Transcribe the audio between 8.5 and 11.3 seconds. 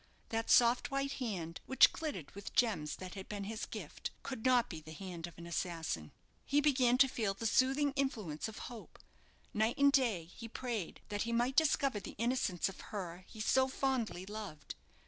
hope. Night and day he prayed that